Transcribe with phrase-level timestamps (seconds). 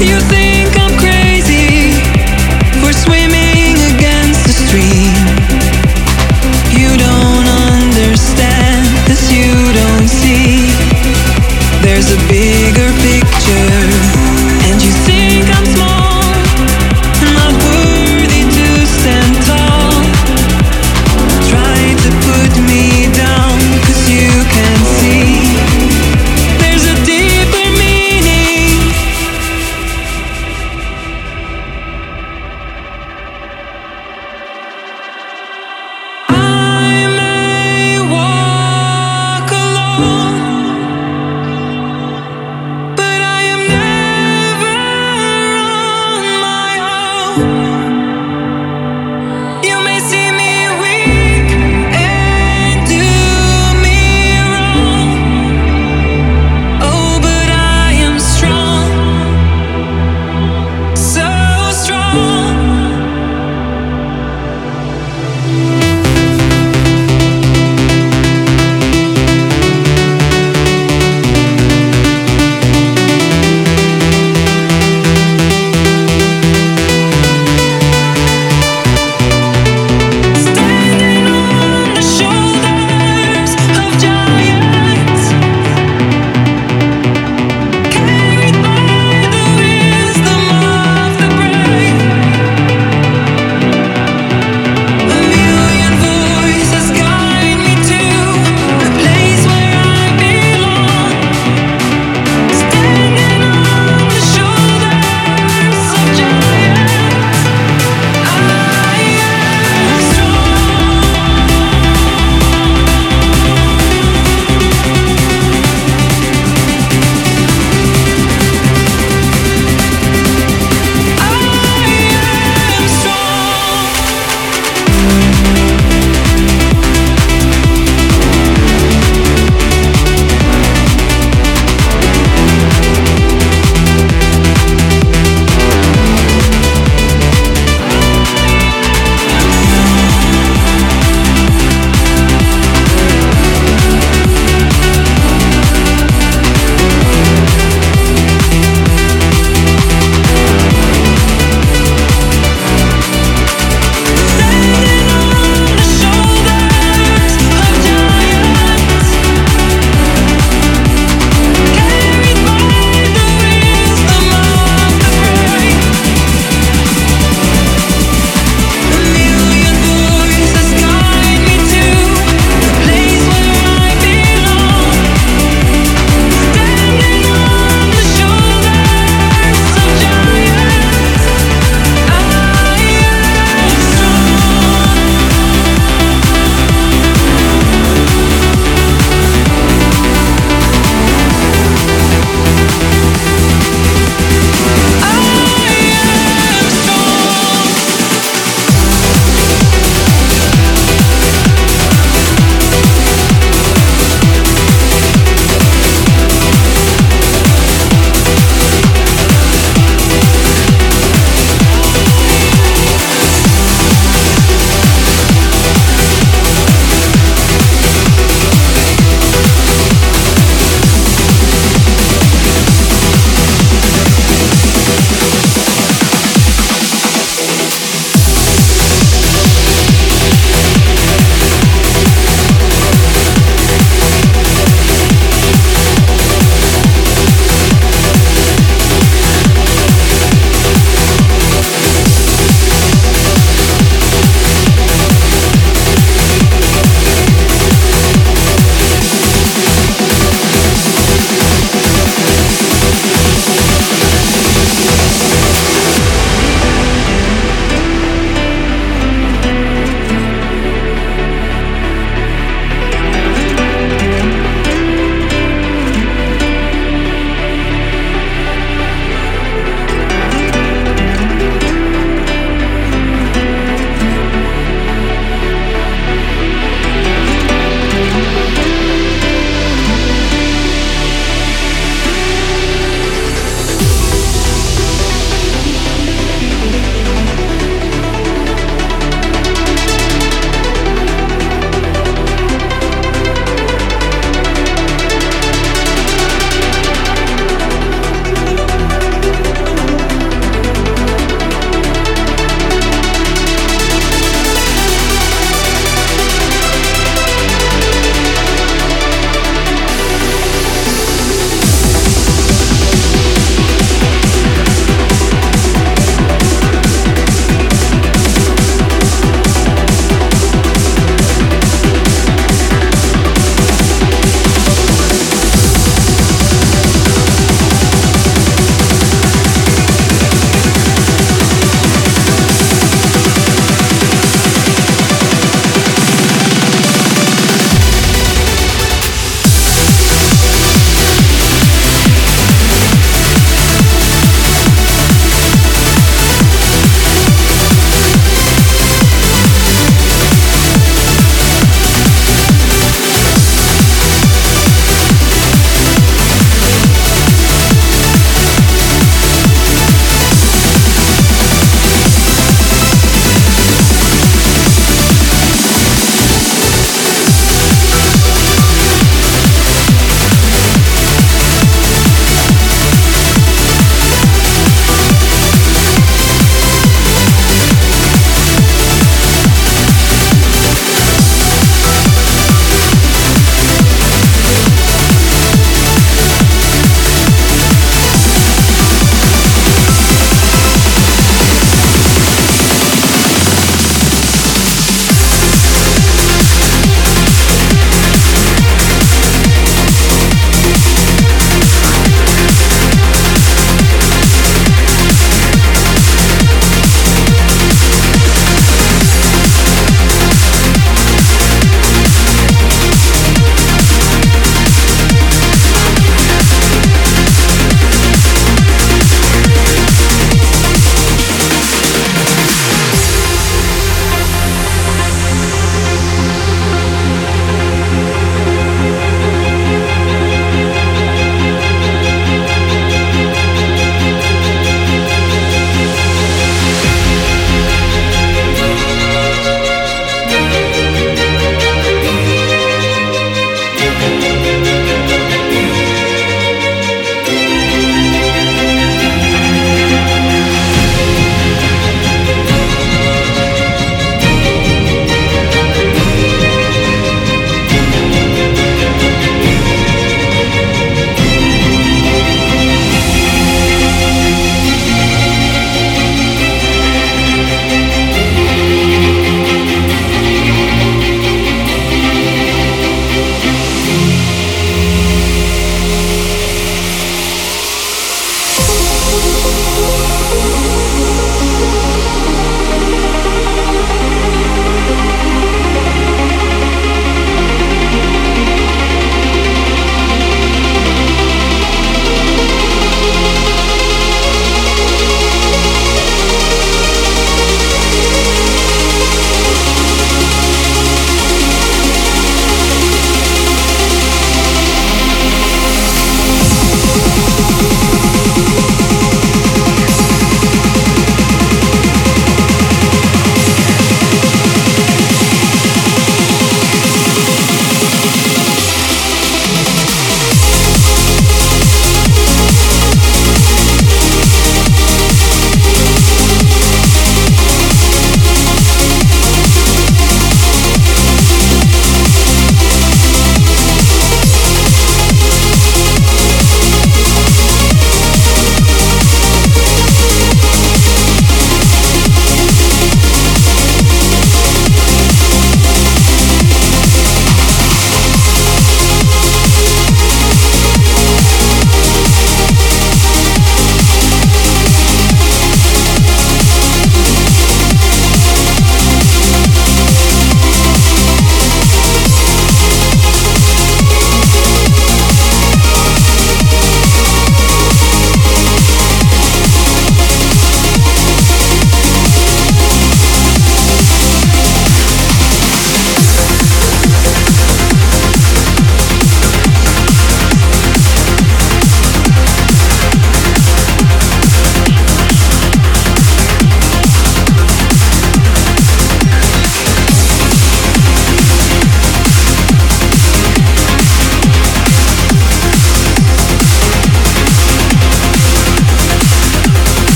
[0.00, 0.39] you think